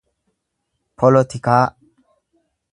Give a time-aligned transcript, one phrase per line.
[0.97, 1.63] polotikaa